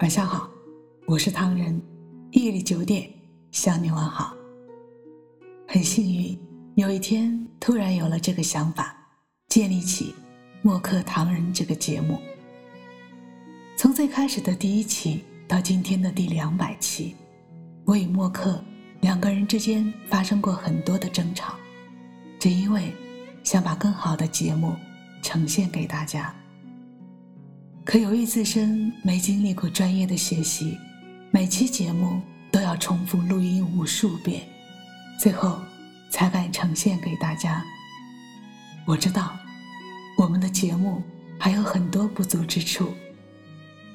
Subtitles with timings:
[0.00, 0.48] 晚上好，
[1.04, 1.78] 我是唐人，
[2.30, 3.06] 夜里九点
[3.50, 4.34] 向你问好。
[5.68, 6.40] 很幸运，
[6.74, 8.96] 有一天突然有了这个想法，
[9.48, 10.14] 建立起
[10.62, 12.18] 默克唐人这个节目。
[13.76, 17.14] 从最开始的第一期到今天的第两百期，
[17.84, 18.58] 我与默克
[19.02, 21.56] 两个人之间发生过很多的争吵，
[22.38, 22.90] 只因为
[23.44, 24.74] 想把更好的节目
[25.20, 26.34] 呈现给大家。
[27.90, 30.78] 可由于自身没经历过专业的学习，
[31.32, 34.42] 每期节目都要重复录音无数遍，
[35.18, 35.58] 最后
[36.08, 37.60] 才敢呈现给大家。
[38.86, 39.36] 我知道
[40.16, 41.02] 我们的节目
[41.36, 42.94] 还有很多不足之处，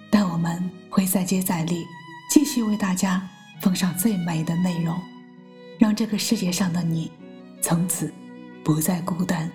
[0.09, 1.85] 但我们会再接再厉，
[2.29, 3.25] 继续为大家
[3.61, 4.99] 奉上最美的内容，
[5.79, 7.09] 让这个世界上的你
[7.61, 8.13] 从此
[8.61, 9.49] 不再孤单。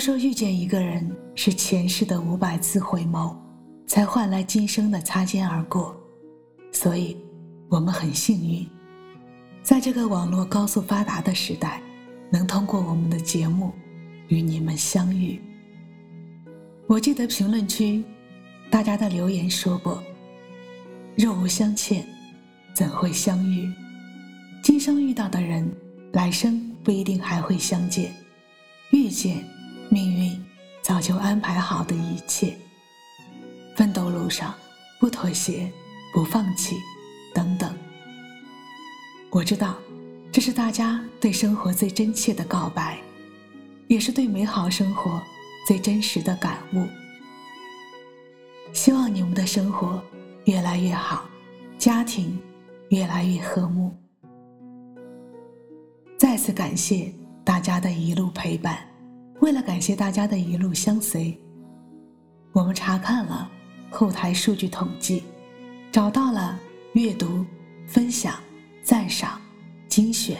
[0.00, 3.36] 说遇见一个人是前世的五百次回眸，
[3.86, 5.94] 才换来今生的擦肩而过，
[6.72, 7.16] 所以，
[7.68, 8.66] 我们很幸运，
[9.62, 11.82] 在这个网络高速发达的时代，
[12.32, 13.72] 能通过我们的节目
[14.28, 15.38] 与你们相遇。
[16.86, 18.02] 我记得评论区
[18.70, 20.02] 大家的留言说过
[21.14, 22.06] ：“若无相欠，
[22.74, 23.70] 怎会相遇？
[24.62, 25.70] 今生遇到的人，
[26.12, 28.12] 来生不一定还会相见，
[28.92, 29.44] 遇见。”
[29.92, 30.40] 命运
[30.80, 32.56] 早就安排好的一切，
[33.76, 34.54] 奋斗路上
[35.00, 35.68] 不妥协、
[36.14, 36.76] 不放弃，
[37.34, 37.76] 等等。
[39.30, 39.74] 我知道，
[40.30, 42.98] 这是大家对生活最真切的告白，
[43.88, 45.20] 也是对美好生活
[45.66, 46.86] 最真实的感悟。
[48.72, 50.00] 希望你们的生活
[50.44, 51.28] 越来越好，
[51.78, 52.40] 家庭
[52.90, 53.92] 越来越和睦。
[56.16, 58.89] 再次感谢大家的一路陪伴。
[59.40, 61.34] 为了感谢大家的一路相随，
[62.52, 63.50] 我们查看了
[63.88, 65.22] 后台数据统计，
[65.90, 66.58] 找到了
[66.92, 67.46] 阅读、
[67.86, 68.34] 分享、
[68.84, 69.40] 赞赏、
[69.88, 70.36] 精选、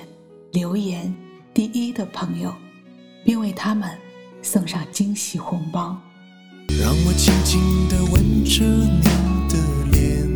[0.53, 1.15] 留言
[1.55, 2.55] 第一的朋友，
[3.25, 3.91] 并为他们
[4.43, 5.97] 送上惊喜红包。
[6.69, 7.59] 让我轻轻
[7.89, 9.01] 地吻着你
[9.49, 9.57] 的
[9.91, 10.29] 脸，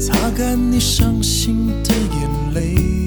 [0.00, 2.97] 擦干你伤心的眼泪。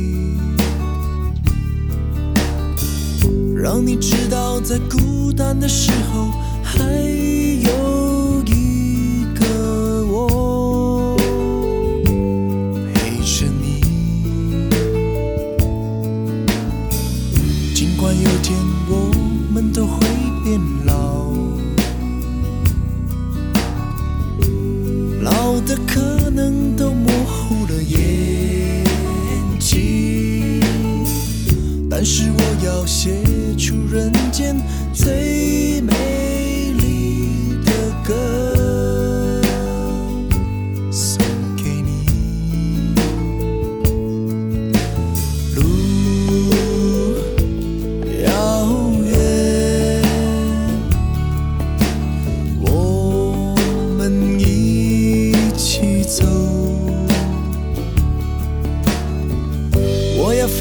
[3.74, 6.28] 让你知道，在孤单的时候，
[6.62, 11.16] 还有一个我
[12.76, 13.80] 陪着你。
[17.74, 18.59] 尽管有天
[18.90, 19.09] 我
[19.54, 20.06] 们都会
[20.44, 21.32] 变老，
[25.22, 28.84] 老的可能都模糊了眼
[29.62, 30.59] 睛，
[31.90, 32.31] 但是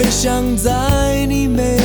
[0.01, 1.80] 飞翔在你眉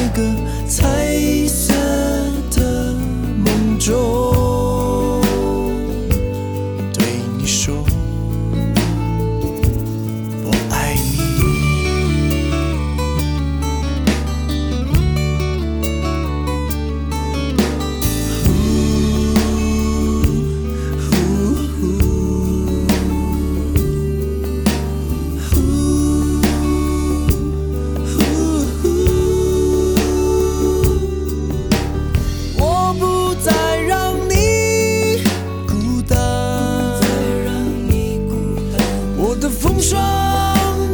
[39.81, 39.99] 说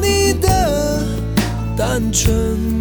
[0.02, 1.06] 你的
[1.78, 2.81] 单纯。